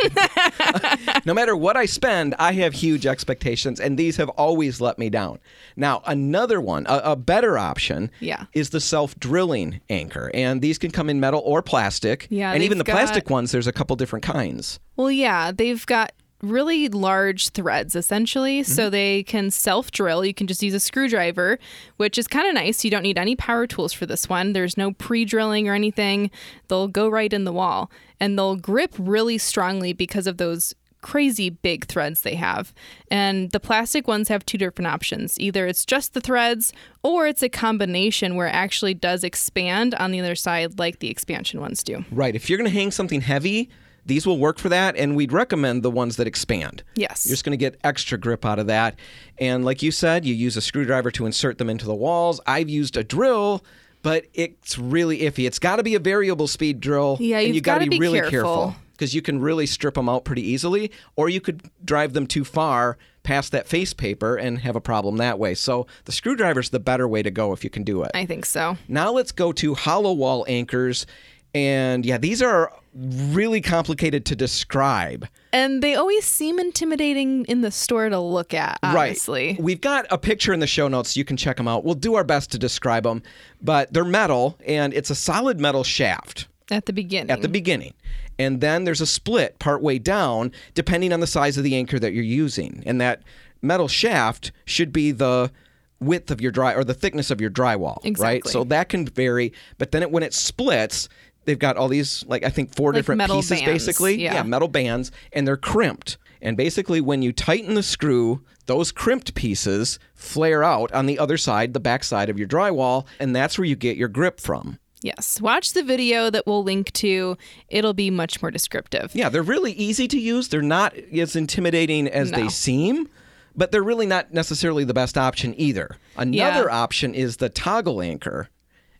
[1.25, 5.09] no matter what I spend, I have huge expectations, and these have always let me
[5.09, 5.39] down.
[5.75, 8.45] Now, another one, a, a better option, Yeah.
[8.53, 10.31] is the self drilling anchor.
[10.33, 12.27] And these can come in metal or plastic.
[12.29, 14.79] Yeah, And even the they've plastic ones, there's a couple different kinds.
[14.95, 16.11] Well, yeah, they've got
[16.41, 18.91] really large threads essentially, so mm-hmm.
[18.91, 20.23] they can self drill.
[20.25, 21.59] You can just use a screwdriver,
[21.97, 22.83] which is kind of nice.
[22.83, 24.53] You don't need any power tools for this one.
[24.53, 26.31] There's no pre drilling or anything.
[26.67, 31.49] They'll go right in the wall and they'll grip really strongly because of those crazy
[31.49, 32.73] big threads they have.
[33.09, 35.39] And the plastic ones have two different options.
[35.39, 36.73] Either it's just the threads
[37.03, 41.09] or it's a combination where it actually does expand on the other side like the
[41.09, 42.03] expansion ones do.
[42.11, 42.35] Right.
[42.35, 43.69] If you're going to hang something heavy,
[44.09, 46.83] these will work for that, and we'd recommend the ones that expand.
[46.95, 47.25] Yes.
[47.25, 48.99] You're just going to get extra grip out of that.
[49.37, 52.41] And like you said, you use a screwdriver to insert them into the walls.
[52.45, 53.63] I've used a drill,
[54.03, 55.47] but it's really iffy.
[55.47, 57.17] It's got to be a variable speed drill.
[57.21, 58.75] Yeah, and you've you gotta gotta be really careful.
[58.91, 62.43] because you can really strip them out pretty easily, or you could drive them too
[62.43, 65.53] far past that face paper and have a problem that way.
[65.53, 68.11] So the screwdriver's the better way to go if you can do it.
[68.13, 68.77] I think so.
[68.87, 71.05] Now let's go to hollow wall anchors.
[71.53, 75.27] And yeah, these are really complicated to describe.
[75.51, 79.49] And they always seem intimidating in the store to look at, honestly.
[79.49, 79.61] Right.
[79.61, 81.17] We've got a picture in the show notes.
[81.17, 81.83] You can check them out.
[81.83, 83.23] We'll do our best to describe them.
[83.61, 87.31] But they're metal, and it's a solid metal shaft At the beginning.
[87.31, 87.93] at the beginning.
[88.37, 92.13] And then there's a split partway down, depending on the size of the anchor that
[92.13, 92.83] you're using.
[92.85, 93.23] And that
[93.61, 95.51] metal shaft should be the
[95.99, 98.37] width of your dry or the thickness of your drywall, exactly.
[98.37, 98.47] right?
[98.47, 99.51] So that can vary.
[99.77, 101.09] But then it, when it splits,
[101.45, 104.21] they've got all these like I think four Like different pieces bands, basically.
[104.21, 104.43] yeah.
[104.43, 106.17] metal bands, and they're crimped.
[106.41, 111.35] And basically, when you tighten the screw, those crimped pieces flare out on the other
[111.37, 114.79] side, the back side of your drywall, and that's where you get your grip from.
[115.01, 115.39] Yes.
[115.41, 117.37] Watch the video that we'll link to.
[117.69, 119.11] It'll be much more descriptive.
[119.13, 120.49] Yeah, they're really easy to use.
[120.49, 123.07] They're not as intimidating as they seem,
[123.55, 125.95] but they're really not necessarily the best option either.
[126.17, 128.49] Another option is the toggle anchor.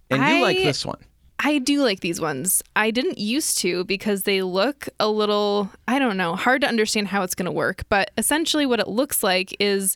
[0.10, 1.00] And you like this one.
[1.40, 2.62] I do like these ones.
[2.76, 7.08] I didn't used to because they look a little, I don't know, hard to understand
[7.08, 7.84] how it's going to work.
[7.88, 9.96] But essentially, what it looks like is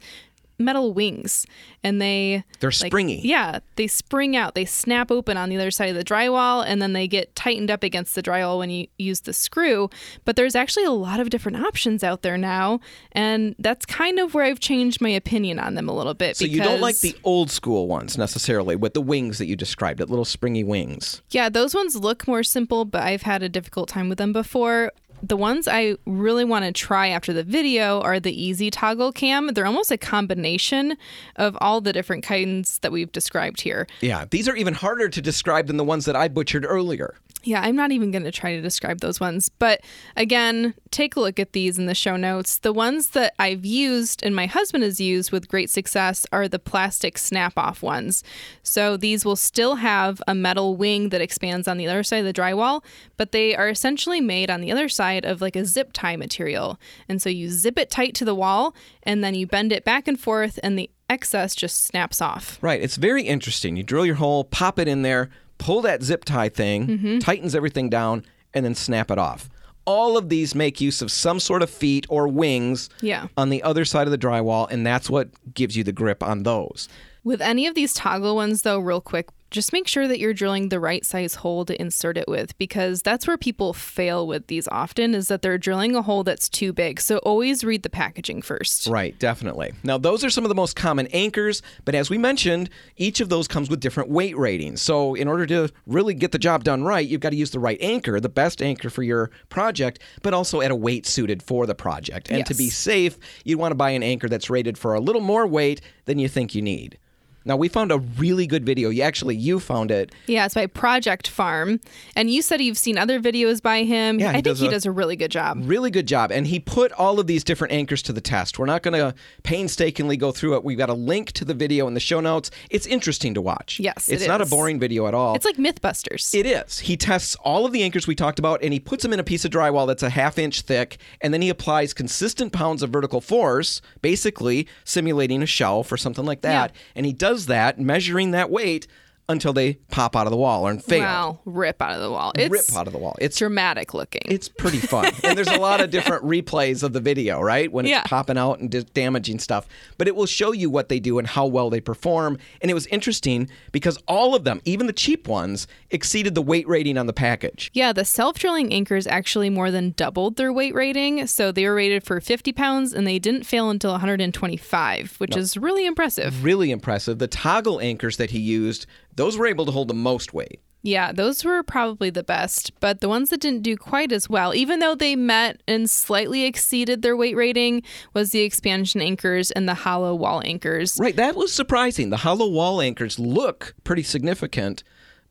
[0.63, 1.45] metal wings,
[1.83, 3.21] and they They're like- springy.
[3.23, 4.55] Yeah, they spring out.
[4.55, 7.69] They snap open on the other side of the drywall, and then they get tightened
[7.71, 9.89] up against the drywall when you use the screw.
[10.25, 12.79] But there's actually a lot of different options out there now,
[13.11, 16.37] and that's kind of where I've changed my opinion on them a little bit.
[16.37, 19.99] So you don't like the old school ones necessarily with the wings that you described,
[19.99, 21.21] the little springy wings.
[21.31, 24.91] Yeah, those ones look more simple, but I've had a difficult time with them before.
[25.25, 29.47] The ones I really want to try after the video are the Easy Toggle Cam.
[29.53, 30.97] They're almost a combination
[31.37, 33.87] of all the different kinds that we've described here.
[34.01, 37.15] Yeah, these are even harder to describe than the ones that I butchered earlier.
[37.45, 39.49] Yeah, I'm not even going to try to describe those ones.
[39.49, 39.81] But
[40.15, 42.57] again, take a look at these in the show notes.
[42.57, 46.59] The ones that I've used and my husband has used with great success are the
[46.59, 48.23] plastic snap off ones.
[48.63, 52.25] So these will still have a metal wing that expands on the other side of
[52.25, 52.83] the drywall,
[53.17, 56.79] but they are essentially made on the other side of like a zip tie material.
[57.09, 60.07] And so you zip it tight to the wall and then you bend it back
[60.07, 62.57] and forth, and the excess just snaps off.
[62.61, 63.75] Right, it's very interesting.
[63.75, 67.19] You drill your hole, pop it in there, pull that zip tie thing, Mm-hmm.
[67.19, 69.49] tightens everything down, and then snap it off.
[69.85, 73.27] All of these make use of some sort of feet or wings Yeah.
[73.37, 76.43] on the other side of the drywall, and that's what gives you the grip on
[76.43, 76.87] those.
[77.25, 80.69] With any of these toggle ones, though, real quick, just make sure that you're drilling
[80.69, 84.67] the right size hole to insert it with because that's where people fail with these
[84.69, 86.99] often is that they're drilling a hole that's too big.
[86.99, 88.87] So always read the packaging first.
[88.87, 89.71] Right, definitely.
[89.83, 93.29] Now, those are some of the most common anchors, but as we mentioned, each of
[93.29, 94.81] those comes with different weight ratings.
[94.81, 97.59] So, in order to really get the job done right, you've got to use the
[97.59, 101.67] right anchor, the best anchor for your project, but also at a weight suited for
[101.67, 102.31] the project.
[102.31, 105.21] And to be safe, you'd want to buy an anchor that's rated for a little
[105.21, 106.97] more weight than you think you need.
[107.45, 108.89] Now, we found a really good video.
[108.89, 110.11] You actually you found it.
[110.27, 111.79] Yeah, it's by Project Farm.
[112.15, 114.19] And you said you've seen other videos by him.
[114.19, 115.59] Yeah, he I think does he a- does a really good job.
[115.63, 116.31] Really good job.
[116.31, 118.59] And he put all of these different anchors to the test.
[118.59, 120.63] We're not going to painstakingly go through it.
[120.63, 122.49] We've got a link to the video in the show notes.
[122.69, 123.79] It's interesting to watch.
[123.79, 125.35] Yes, It's it not a boring video at all.
[125.35, 126.33] It's like Mythbusters.
[126.33, 126.79] It is.
[126.79, 129.23] He tests all of the anchors we talked about and he puts them in a
[129.23, 130.97] piece of drywall that's a half inch thick.
[131.21, 136.25] And then he applies consistent pounds of vertical force, basically simulating a shelf or something
[136.25, 136.71] like that.
[136.73, 136.81] yeah.
[136.95, 138.87] And he does that, measuring that weight
[139.29, 141.01] until they pop out of the wall or fail.
[141.01, 142.33] wow, rip out of the wall.
[142.35, 143.15] It's Rip out of the wall.
[143.21, 144.21] It's dramatic looking.
[144.25, 145.11] it's pretty fun.
[145.23, 147.71] and there's a lot of different replays of the video, right?
[147.71, 148.03] When it's Yeah.
[148.03, 149.65] popping out and di- damaging stuff.
[149.97, 152.37] But it will show you what they do and how well they perform.
[152.61, 156.67] And it was interesting because all of them, even the cheap ones, exceeded the weight
[156.67, 157.71] rating on the package.
[157.73, 161.27] Yeah, the self drilling anchors actually more than doubled their weight rating.
[161.27, 165.55] So they were rated for 50 pounds and they didn't fail until 125, which is
[165.57, 166.43] really impressive.
[166.43, 167.19] Really impressive.
[167.19, 170.59] The toggle anchors that he used, those were able to hold the most weight.
[170.85, 174.53] Yeah, those were probably the best, but the ones that didn't do quite as well,
[174.53, 179.67] even though they met and slightly exceeded their weight rating, was the expansion anchors and
[179.69, 180.97] the hollow wall anchors.
[180.99, 182.09] Right, that was surprising.
[182.09, 184.83] The hollow wall anchors look pretty significant,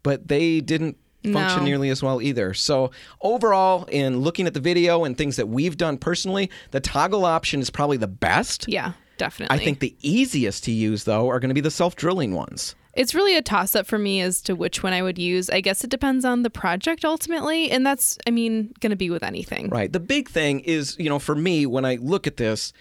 [0.02, 1.64] but they didn't function No.
[1.66, 2.54] nearly as well either.
[2.54, 2.90] So,
[3.20, 7.60] overall, in looking at the video and things that we've done personally, the toggle option
[7.60, 8.64] is probably the best.
[8.68, 9.54] Yeah, definitely.
[9.54, 12.74] I think the easiest to use, though, are going to be the self drilling ones.
[12.94, 15.48] It's really a toss up for me as to which one I would use.
[15.48, 19.08] I guess it depends on the project ultimately, and that's, I mean, going to be
[19.10, 19.68] with anything.
[19.70, 19.90] Right.
[19.92, 22.72] The big thing is, you know, for me, when I look at this,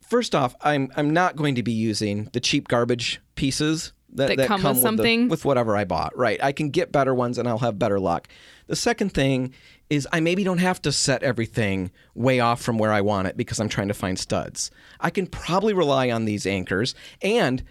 [0.00, 4.48] first off, I'm I'm not going to be using the cheap garbage pieces that, That
[4.48, 5.28] come with the- something?
[5.28, 6.16] with whatever I bought.
[6.16, 6.42] Right.
[6.42, 8.28] I can get better ones and I'll have better luck.
[8.66, 9.52] The second thing
[9.88, 13.36] is I maybe don't have to set everything way off from where I want it
[13.36, 14.70] because I'm trying to find studs.
[15.00, 17.62] I can probably rely on these anchors and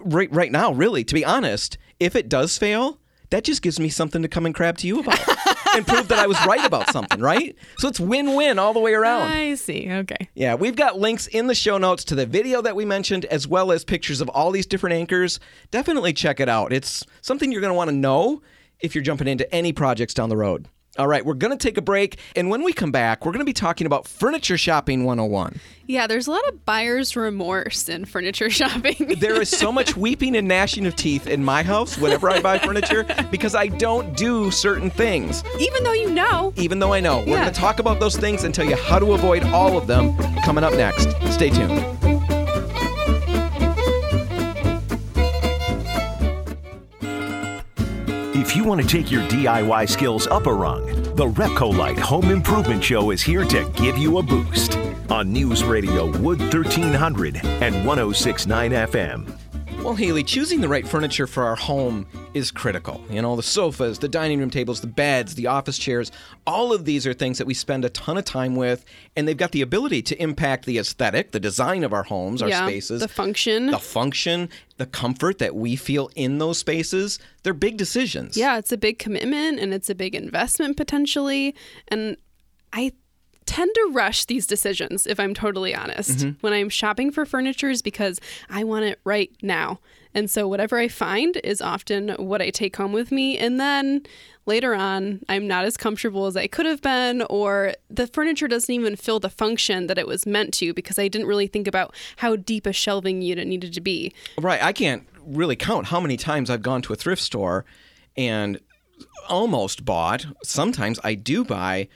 [0.00, 2.98] right right now, really, to be honest, if it does fail,
[3.30, 5.20] that just gives me something to come and crab to you about
[5.74, 7.54] and prove that I was right about something, right?
[7.76, 9.22] So it's win-win all the way around.
[9.30, 9.90] I see.
[9.90, 10.30] Okay.
[10.34, 13.46] Yeah, we've got links in the show notes to the video that we mentioned, as
[13.46, 15.40] well as pictures of all these different anchors.
[15.70, 16.72] Definitely check it out.
[16.72, 18.42] It's something you're going to want to know
[18.80, 20.68] if you're jumping into any projects down the road.
[20.98, 22.18] All right, we're going to take a break.
[22.34, 25.60] And when we come back, we're going to be talking about Furniture Shopping 101.
[25.86, 29.14] Yeah, there's a lot of buyer's remorse in furniture shopping.
[29.20, 32.58] There is so much weeping and gnashing of teeth in my house whenever I buy
[32.58, 36.52] furniture because I don't do certain things, Even though you know.
[36.56, 37.18] even though I know.
[37.20, 37.42] We're Yeah.
[37.42, 40.16] going to talk about those things and tell you how to avoid all of them
[40.42, 41.08] coming up next.
[41.32, 41.97] Stay tuned.
[48.40, 52.84] If you want to take your DIY skills up a rung, the Repcolite Home Improvement
[52.84, 54.78] Show is here to give you a boost
[55.10, 59.47] on News Radio Wood 1300 and 1069 FM.
[59.82, 63.02] Well, Haley, choosing the right furniture for our home is critical.
[63.08, 66.12] You know, the sofas, the dining room tables, the beds, the office chairs,
[66.46, 68.84] all of these are things that we spend a ton of time with,
[69.16, 72.50] and they've got the ability to impact the aesthetic, the design of our homes, our
[72.50, 73.66] yeah, spaces, the function.
[73.70, 77.18] the function, the comfort that we feel in those spaces.
[77.42, 78.36] They're big decisions.
[78.36, 81.54] Yeah, it's a big commitment and it's a big investment potentially.
[81.86, 82.18] And
[82.72, 82.92] I
[83.48, 86.38] tend to rush these decisions, if I'm totally honest, mm-hmm.
[86.42, 89.80] when I'm shopping for furniture is because I want it right now.
[90.12, 93.38] And so whatever I find is often what I take home with me.
[93.38, 94.02] And then
[94.44, 98.72] later on, I'm not as comfortable as I could have been, or the furniture doesn't
[98.72, 101.94] even fill the function that it was meant to because I didn't really think about
[102.16, 104.12] how deep a shelving unit needed to be.
[104.38, 104.62] Right.
[104.62, 107.64] I can't really count how many times I've gone to a thrift store
[108.14, 108.60] and
[109.26, 110.26] almost bought.
[110.44, 111.88] Sometimes I do buy.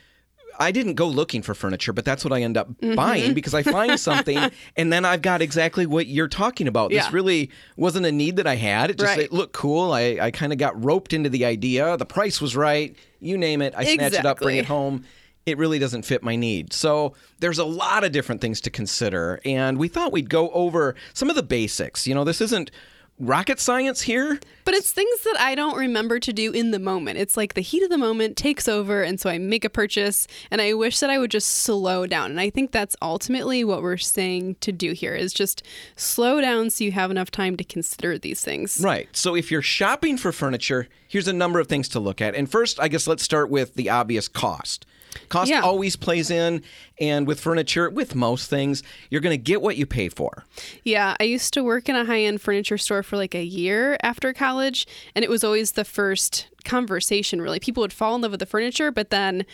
[0.59, 2.95] I didn't go looking for furniture, but that's what I end up Mm-hmm.
[2.95, 4.37] buying because I find something
[4.77, 6.91] and then I've got exactly what you're talking about.
[6.91, 7.03] Yeah.
[7.03, 8.89] This really wasn't a need that I had.
[8.91, 9.25] It just Right.
[9.25, 9.91] it looked cool.
[9.91, 11.97] I, I kind of got roped into the idea.
[11.97, 12.95] The price was right.
[13.19, 13.73] You name it.
[13.75, 15.03] I snatch it up, bring it home.
[15.45, 16.71] It really doesn't fit my need.
[16.71, 19.41] So there's a lot of different things to consider.
[19.43, 22.07] And we thought we'd go over some of the basics.
[22.07, 22.71] You know, this isn't
[23.19, 24.39] rocket science here.
[24.65, 27.19] But it's things that I don't remember to do in the moment.
[27.19, 30.27] It's like the heat of the moment takes over, and so I make a purchase,
[30.49, 32.31] and I wish that I would just slow down.
[32.31, 35.63] And I think that's ultimately what we're saying to do here is just
[35.95, 38.79] slow down so you have enough time to consider these things.
[38.81, 39.07] Right.
[39.11, 42.35] So if you're shopping for furniture, here's a number of things to look at.
[42.35, 44.85] And first, I guess let's start with the obvious cost.
[45.29, 45.61] Cost Yeah.
[45.61, 46.63] always plays in,
[46.99, 50.45] and with furniture, with most things, you're going to get what you pay for.
[50.83, 53.97] Yeah, I used to work in a high end furniture store for like a year
[54.03, 57.59] after college, and it was always the first conversation, really.
[57.59, 59.45] People would fall in love with the furniture, but then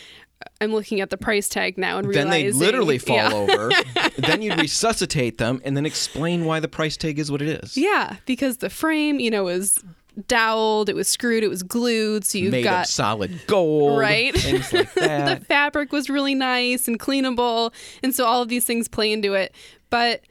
[0.41, 2.29] uh, I'm looking at the price tag now and realizing.
[2.29, 3.33] Then they literally fall yeah.
[3.33, 3.71] over.
[4.17, 7.75] then you resuscitate them and then explain why the price tag is what it is.
[7.75, 9.79] Yeah, because the frame, you know, was
[10.27, 13.99] doweled, it was screwed, it was glued, so you've Made got solid gold.
[13.99, 14.35] Right.
[14.35, 18.87] Things like the fabric was really nice and cleanable, and so all of these things
[18.87, 19.53] play into it.
[19.89, 20.21] But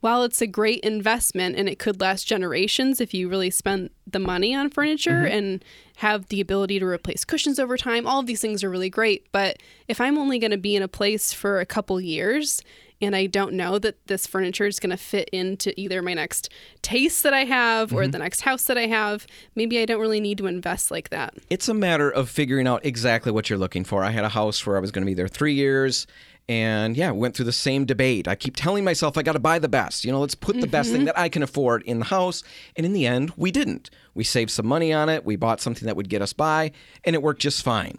[0.00, 4.20] while it's a great investment and it could last generations if you really spend the
[4.20, 5.36] money on furniture mm-hmm.
[5.36, 5.64] and
[5.96, 9.26] have the ability to replace cushions over time, all of these things are really great.
[9.32, 9.56] But
[9.88, 12.62] if I'm only going to be in a place for a couple years
[13.00, 16.50] and I don't know that this furniture is going to fit into either my next
[16.82, 18.10] taste that I have or mm-hmm.
[18.10, 21.34] the next house that I have, maybe I don't really need to invest like that.
[21.50, 24.02] It's a matter of figuring out exactly what you're looking for.
[24.02, 26.06] I had a house where I was going to be there three years.
[26.50, 28.26] And yeah, went through the same debate.
[28.26, 30.06] I keep telling myself I got to buy the best.
[30.06, 31.06] You know, let's put the best thing mm-hmm.
[31.06, 32.42] that I can afford in the house.
[32.74, 33.90] And in the end, we didn't.
[34.14, 35.26] We saved some money on it.
[35.26, 36.72] We bought something that would get us by,
[37.04, 37.98] and it worked just fine.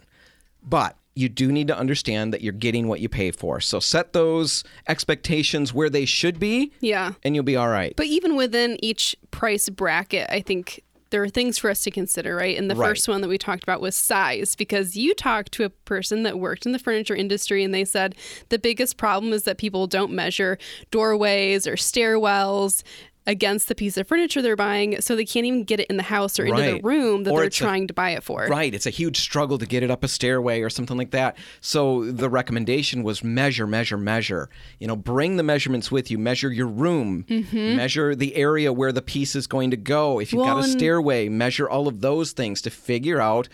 [0.64, 3.60] But you do need to understand that you're getting what you pay for.
[3.60, 7.12] So set those expectations where they should be, Yeah.
[7.24, 7.94] and you'll be all right.
[7.96, 12.36] But even within each price bracket, I think there are things for us to consider,
[12.36, 12.56] right?
[12.56, 12.90] And the Right.
[12.90, 16.38] first one that we talked about was size, because you talked to a person that
[16.38, 18.14] worked in the furniture industry and they said
[18.48, 20.56] the biggest problem is that people don't measure
[20.92, 22.84] doorways or stairwells
[23.30, 26.02] against the piece of furniture they're buying, so they can't even get it in the
[26.02, 26.82] house or into Right.
[26.82, 28.46] the room that Or they're it's a- trying to buy it for.
[28.50, 28.74] Right.
[28.74, 31.36] It's a huge struggle to get it up a stairway or something like that.
[31.60, 34.50] So the recommendation was measure, measure, measure.
[34.80, 36.18] You know, bring the measurements with you.
[36.18, 37.24] Measure your room.
[37.28, 37.76] Mm-hmm.
[37.76, 40.18] Measure the area where the piece is going to go.
[40.18, 43.48] If you've got a stairway, measure all of those things to figure out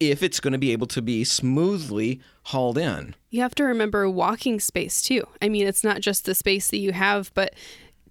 [0.00, 3.14] if it's going to be able to be smoothly hauled in.
[3.28, 5.26] You have to remember walking space too.
[5.42, 7.52] I mean, it's not just the space that you have, but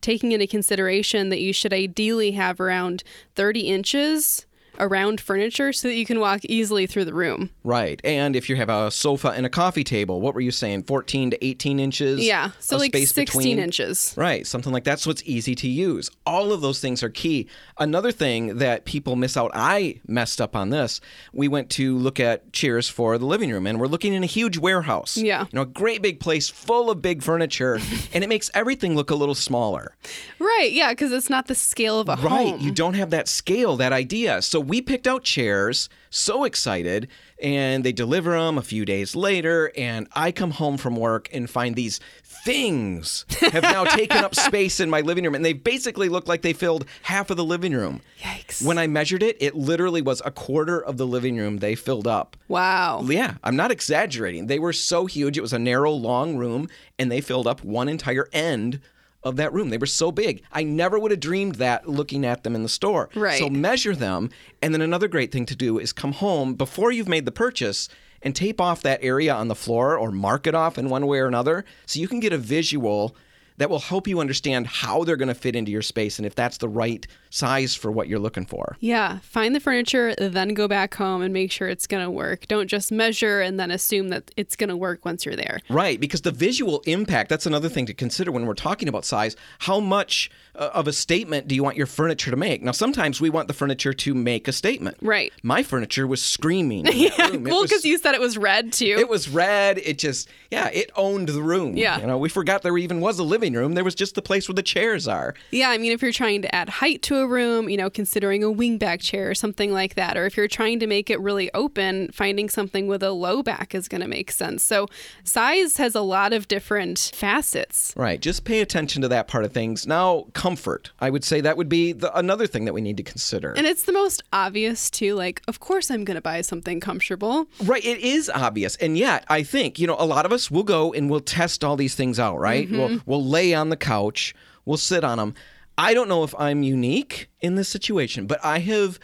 [0.01, 3.03] taking into consideration that you should ideally have around
[3.35, 4.45] 30 inches
[4.79, 7.49] around furniture so that you can walk easily through the room.
[7.63, 7.99] Right.
[8.03, 10.83] And if you have a sofa and a coffee table, what were you saying?
[10.83, 12.19] 14 to 18 inches?
[12.25, 13.59] Yeah, so like space 16 between?
[13.59, 14.13] inches.
[14.17, 14.99] Right, something like that.
[14.99, 16.09] So it's easy to use.
[16.25, 17.47] All of those things are key.
[17.77, 21.01] Another thing that people miss out, I messed up on this.
[21.33, 24.27] We went to look at chairs for the living room, and we're looking in a
[24.27, 25.17] huge warehouse.
[25.17, 25.41] Yeah.
[25.43, 27.79] You know, a great big place full of big furniture,
[28.13, 29.95] and it makes everything look a little smaller.
[30.39, 32.49] Right, yeah, because it's not the scale of a Right.
[32.51, 32.59] home.
[32.61, 34.41] You don't have that scale, that idea.
[34.41, 37.08] So we picked out chairs, so excited,
[37.41, 39.71] and they deliver them a few days later.
[39.75, 41.99] And I come home from work and find these
[42.45, 45.36] things have now taken up space in my living room.
[45.36, 48.01] And they basically look like they filled half of the living room.
[48.21, 48.63] Yikes.
[48.63, 52.08] When I measured it, it literally was a quarter of the living room they filled
[52.08, 52.38] up.
[52.47, 53.01] wow.
[53.10, 54.47] Yeah, I'm not exaggerating.
[54.47, 55.38] They were so huge.
[55.38, 58.79] It was a narrow, long room, and they filled up one entire end
[59.23, 59.69] of that room.
[59.69, 60.43] They were so big.
[60.51, 63.09] I never would have dreamed that looking at them in the store.
[63.15, 63.39] Right.
[63.39, 64.29] So measure them.
[64.61, 67.89] And then another great thing to do is come home before you've made the purchase
[68.21, 71.19] and tape off that area on the floor or mark it off in one way
[71.19, 73.15] or another so you can get a visual
[73.57, 76.35] that will help you understand how they're going to fit into your space and if
[76.35, 78.75] that's the right size for what you're looking for.
[78.80, 82.48] Yeah, find the furniture, then go back home and make sure it's going to work.
[82.48, 85.60] Don't just measure and then assume that it's going to work once you're there.
[85.69, 89.36] Right, because the visual impact, that's another thing to consider when we're talking about size.
[89.60, 92.63] How much uh, of a statement do you want your furniture to make?
[92.63, 94.98] Now, sometimes we want the furniture to make a statement.
[95.02, 95.32] Right.
[95.44, 96.86] My furniture was screaming.
[96.88, 97.44] in Yeah, room.
[97.44, 98.96] Well, because you said it was red too.
[99.00, 99.77] It was red.
[99.77, 101.77] It just, yeah, it owned the room.
[101.77, 102.00] Yeah.
[102.00, 103.73] You know, we forgot there even was a living room.
[103.73, 105.36] There was just the place where the chairs are.
[105.52, 108.43] Yeah, I mean, if you're trying to add height to a room, you know, considering
[108.43, 111.49] a wingback chair or something like that, or if you're trying to make it really
[111.53, 114.63] open, finding something with a low back is going to make sense.
[114.63, 114.87] So,
[115.23, 117.93] size has a lot of different facets.
[117.95, 118.19] Right.
[118.19, 119.85] Just pay attention to that part of things.
[119.85, 120.91] Now, comfort.
[120.99, 123.51] I would say that would be the, another thing that we need to consider.
[123.53, 125.15] And it's the most obvious, too.
[125.15, 127.47] Like, of course, I'm going to buy something comfortable.
[127.63, 130.63] Right, it is obvious, and yet I think you know a lot of us will
[130.63, 132.39] go and we'll test all these things out.
[132.39, 132.77] Right, Mm-hmm.
[132.77, 134.33] we'll we'll lay on the couch,
[134.65, 135.33] we'll sit on them.
[135.80, 139.00] I don't know if I'm unique in this situation, but I have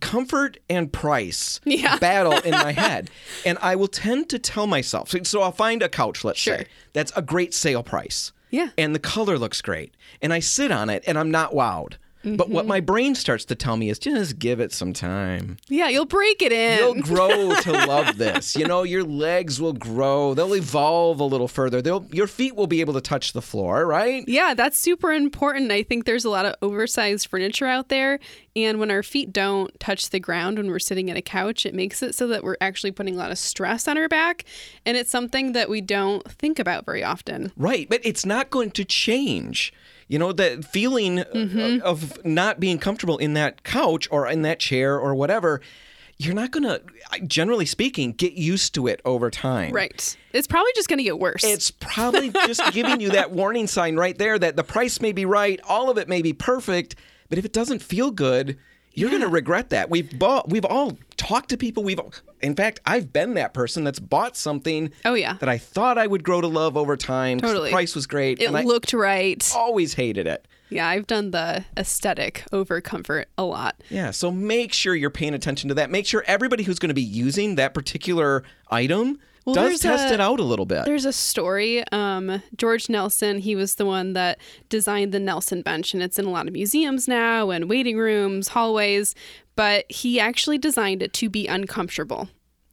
[0.00, 1.98] comfort and price Yeah.
[2.00, 3.10] battle in my head,
[3.44, 5.10] and I will tend to tell myself.
[5.10, 6.58] So, so I'll find a couch, let's Sure.
[6.58, 8.32] say, that's a great sale price.
[8.50, 8.68] Yeah.
[8.76, 11.94] and the color looks great, and I sit on it, and I'm not wowed.
[12.24, 12.52] But Mm-hmm.
[12.52, 15.56] what my brain starts to tell me is just give it some time.
[15.68, 16.78] Yeah, you'll break it in.
[16.78, 18.54] You'll grow to love this.
[18.54, 20.32] You know, your legs will grow.
[20.34, 21.82] They'll evolve a little further.
[21.82, 24.22] They'll your feet will be able to touch the floor, right?
[24.28, 25.72] Yeah, that's super important.
[25.72, 28.20] I think there's a lot of oversized furniture out there.
[28.54, 31.74] And when our feet don't touch the ground when we're sitting at a couch, it
[31.74, 34.44] makes it so that we're actually putting a lot of stress on our back.
[34.86, 37.50] And it's something that we don't think about very often.
[37.56, 39.72] Right, but it's not going to change.
[40.12, 41.82] You know, that feeling Mm-hmm.
[41.82, 45.62] of not being comfortable in that couch or in that chair or whatever,
[46.18, 46.82] you're not going to
[47.26, 49.72] generally speaking get used to it over time.
[49.72, 50.16] Right.
[50.34, 51.42] It's probably just going to get worse.
[51.42, 55.24] It's probably just giving you that warning sign right there that the price may be
[55.24, 56.94] right, all of it may be perfect,
[57.30, 58.58] but if it doesn't feel good,
[58.92, 59.88] you're going to regret that.
[59.88, 61.82] We've bought, we've all talked to people.
[61.82, 62.00] We've,
[62.40, 64.92] in fact, I've been that person that's bought something.
[65.04, 65.34] Oh, yeah.
[65.34, 67.70] that I thought I would grow to love over time Totally.
[67.70, 69.50] the price was great, it looked right.
[69.54, 70.46] always hated it.
[70.68, 73.82] Yeah, I've done the aesthetic over comfort a lot.
[73.90, 75.90] Yeah, so make sure you're paying attention to that.
[75.90, 80.14] Make sure everybody who's going to be using that particular item Well, does test a-
[80.14, 80.84] it out a little bit.
[80.84, 81.84] There's a story.
[81.90, 84.38] Um, George Nelson, he was the one that
[84.68, 88.48] designed the Nelson bench, and it's in a lot of museums now and waiting rooms,
[88.48, 89.14] hallways.
[89.56, 92.28] But he actually designed it to be uncomfortable.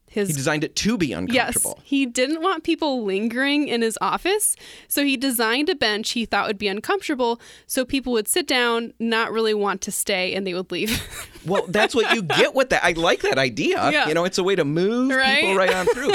[0.09, 1.75] His He designed it to be uncomfortable.
[1.77, 4.55] Yes, he didn't want people lingering in his office,
[4.87, 8.93] so he designed a bench he thought would be uncomfortable, so people would sit down,
[8.99, 11.01] not really want to stay, and they would leave.
[11.45, 12.83] Well, that's what you get with that.
[12.83, 13.89] I like that idea.
[13.91, 14.09] Yeah.
[14.09, 15.55] You know, it's a way to move people Right?
[15.55, 16.11] right on through.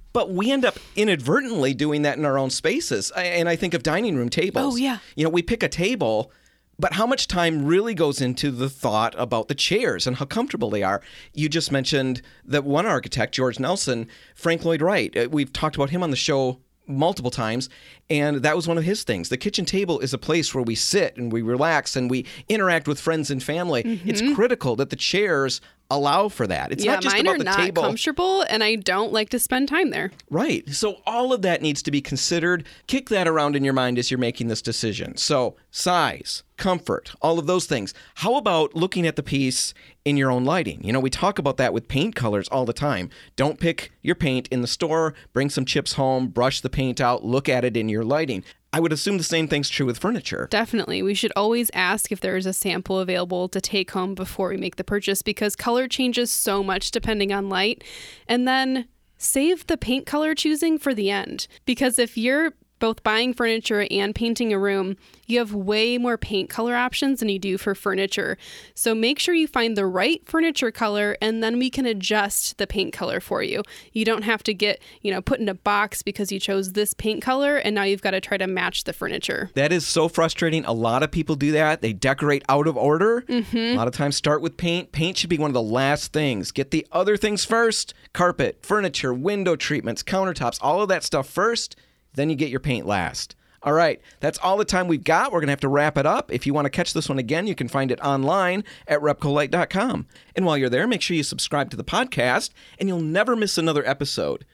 [0.14, 3.12] but we end up inadvertently doing that in our own spaces.
[3.14, 4.74] I- And I think of dining room tables.
[4.74, 4.98] Oh, yeah.
[5.14, 6.32] You know, we pick a table,
[6.78, 10.70] but how much time really goes into the thought about the chairs and how comfortable
[10.70, 11.00] they are?
[11.34, 15.16] You just mentioned that one architect, George Nelson, Frank Lloyd Wright.
[15.16, 17.68] uh, We've talked about him on the show multiple times
[18.10, 20.74] and that was one of his things the kitchen table is a place where we
[20.74, 24.96] sit and we relax and we interact with friends and family it's critical that the
[24.96, 25.60] chairs
[25.92, 26.86] allow for that it's Mm-hmm.
[26.88, 29.38] yeah, not just mine about are the not table comfortable, and I don't like to
[29.38, 30.10] spend time there.
[30.28, 30.68] Right.
[30.70, 32.66] So all of that needs to be considered.
[32.88, 35.16] Kick that around in your mind as you're making this decision.
[35.18, 37.92] So, size, comfort, all of those things.
[38.14, 40.80] How about looking at the piece in your own lighting?
[40.84, 43.10] You know, we talk about that with paint colors all the time.
[43.34, 47.24] Don't pick your paint in the store, bring some chips home, brush the paint out,
[47.24, 48.44] look at it in your lighting.
[48.72, 50.46] I would assume the same thing's true with furniture.
[50.52, 51.02] Definitely.
[51.02, 54.56] We should always ask if there is a sample available to take home before we
[54.56, 57.82] make the purchase because color changes so much depending on light.
[58.28, 58.86] And then
[59.18, 61.48] save the paint color choosing for the end.
[61.64, 62.52] Because if you're
[62.82, 64.96] both buying furniture and painting a room,
[65.28, 68.36] you have way more paint color options than you do for furniture.
[68.74, 72.66] So make sure you find the right furniture color and then we can adjust the
[72.66, 73.62] paint color for you.
[73.92, 76.92] You don't have to get, you know, put in a box because you chose this
[76.92, 79.50] paint color and now you've got to try to match the furniture.
[79.54, 80.64] That is so frustrating.
[80.64, 81.82] A lot of people do that.
[81.82, 83.20] They decorate out of order.
[83.28, 83.56] Mm-hmm.
[83.56, 84.90] A lot of times start with paint.
[84.90, 86.50] Paint should be one of the last things.
[86.50, 91.76] Get the other things first carpet, furniture, window treatments, countertops, all of that stuff first.
[92.14, 93.36] Then you get your paint last.
[93.64, 95.30] All right, that's all the time we've got.
[95.30, 96.32] We're going to have to wrap it up.
[96.32, 100.06] If you want to catch this one again, you can find it online at repcolite.com.
[100.34, 103.58] And while you're there, make sure you subscribe to the podcast, and you'll never miss
[103.58, 104.44] another episode.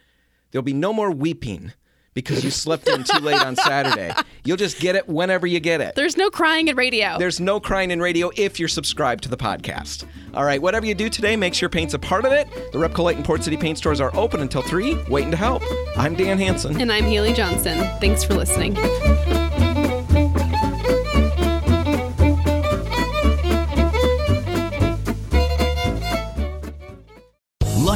[0.50, 1.72] There'll be no more weeping
[2.22, 4.12] because you slept in too late on Saturday.
[4.44, 5.94] You'll just get it whenever you get it.
[5.94, 7.16] There's no crying in radio.
[7.16, 10.04] There's no crying in radio if you're subscribed to the podcast.
[10.34, 12.48] All right, whatever you do today, make sure paint's a part of it.
[12.72, 15.62] The Repco Repcolite and Port City paint stores are open until 3, waiting to help.
[15.96, 16.80] I'm Dan Hanson.
[16.80, 17.78] and I'm Healy Johnson.
[18.00, 18.74] Thanks for listening.